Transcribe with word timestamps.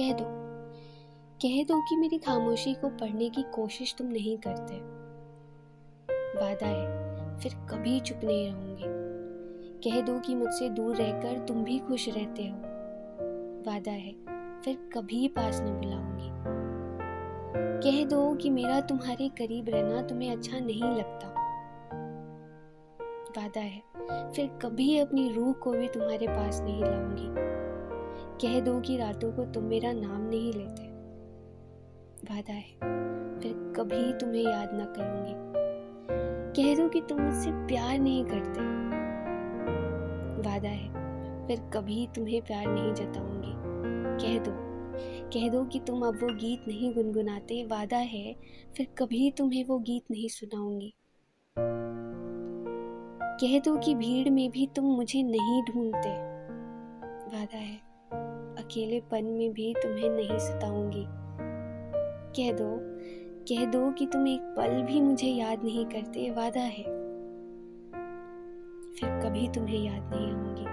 कह 0.00 0.12
दो। 0.12 0.24
कह 1.42 1.62
दो 1.64 1.80
कि 1.80 1.96
मेरी 1.96 2.18
खामोशी 2.18 2.74
को 2.74 2.88
पढ़ने 2.88 3.28
की 3.28 3.42
कोशिश 3.42 3.94
तुम 3.98 4.06
नहीं 4.06 4.38
करते। 4.38 4.74
वादा 6.40 6.66
है, 6.66 7.38
फिर 7.38 7.54
कभी 7.54 8.00
चुप 8.00 8.20
नहीं 8.24 8.50
रहूँगी। 8.50 8.84
कह 9.84 10.00
दो 10.00 10.18
कि 10.20 10.34
मुझसे 10.34 10.68
दूर 10.70 10.96
रहकर 10.96 11.38
तुम 11.38 11.64
भी 11.64 11.78
खुश 11.78 12.08
रहते 12.08 12.42
हो। 12.42 12.56
वादा 13.70 13.90
है, 13.90 14.12
फिर 14.60 14.90
कभी 14.92 15.28
पास 15.28 15.60
न 15.60 15.64
बुलाऊँगी 15.64 16.28
कह 17.82 18.04
दो 18.04 18.34
कि 18.34 18.50
मेरा 18.50 18.80
तुम्हारे 18.80 19.28
करीब 19.28 19.68
रहना 19.68 20.02
तुम्हें 20.02 20.32
अच्छा 20.32 20.58
नहीं 20.58 20.82
लगता। 20.82 21.28
वादा 23.38 23.60
है, 23.60 23.82
फिर 24.32 24.58
कभी 24.62 24.98
अपनी 24.98 25.32
रूह 25.32 25.52
को 25.52 25.72
भी 25.72 25.88
तुम्हारे 25.88 26.28
पास 26.28 26.60
नहीं 26.60 26.84
लाऊँगी 26.84 27.48
कह 28.20 28.60
दो 28.60 28.80
कि 28.80 28.96
रातों 28.96 29.32
को 29.32 29.44
तुम 29.44 29.64
मेरा 29.64 29.92
नाम 29.92 30.28
नहीं 30.28 30.52
लेते। 30.52 30.82
वादा 32.34 32.52
है, 32.52 32.72
फिर 33.40 33.72
कभी 33.76 34.12
तुम्हें 34.12 34.42
याद 34.42 34.74
ना 34.74 34.84
करूँगी। 34.84 35.34
कह 36.52 36.76
दो 36.76 36.88
कि 36.88 37.00
तुम 37.00 37.20
मुझसे 37.20 37.50
प्यार 37.50 37.98
नहीं 37.98 38.24
करते। 38.24 38.60
वादा 40.48 40.68
है, 40.68 40.88
फिर 41.46 41.60
कभी 41.60 42.08
तुम्हें 42.14 42.42
प्यार 42.42 42.66
नहीं 42.66 42.94
जताऊँगी। 42.94 43.52
कह 44.24 44.38
दो 44.38 44.68
कह 45.34 45.48
दो 45.48 45.64
कि 45.64 45.80
तुम 45.80 46.06
अब 46.06 46.14
वो 46.14 46.34
गीत 46.34 46.64
नहीं 46.68 46.94
गुनगुनाते। 46.94 47.64
वादा 47.64 47.96
है, 47.96 48.36
फिर 48.76 48.86
कभी 48.98 49.30
तुम्हें 49.30 49.64
वो 49.64 49.78
गीत 49.78 50.04
नहीं 50.10 50.28
सुनाऊँगी। 50.28 50.94
कह 53.40 53.58
दो 53.58 53.76
कि 53.76 53.94
भीड़ 53.94 54.30
में 54.30 54.50
भी 54.50 54.66
तुम 54.66 54.84
मुझे 54.84 55.22
नहीं 55.22 55.62
ढूंढते। 55.62 56.08
वादा 57.36 57.56
है 57.56 57.87
अकेलेपन 58.12 59.24
में 59.24 59.52
भी 59.52 59.74
तुम्हें 59.82 60.10
नहीं 60.10 60.38
सताऊँगी। 60.38 61.04
कह 62.36 62.52
दो 62.52 62.98
कह 63.48 63.64
दो 63.64 63.90
कि 63.90 64.06
तुम 64.06 64.28
एक 64.28 64.40
पल 64.40 64.82
भी 64.82 65.00
मुझे 65.00 65.26
याद 65.26 65.64
नहीं 65.64 65.86
करते, 65.86 66.30
वादा 66.30 66.60
है। 66.60 66.84
फिर 68.92 69.20
कभी 69.22 69.48
तुम्हें 69.48 69.78
याद 69.78 70.10
नहीं 70.14 70.32
आऊँगी। 70.32 70.64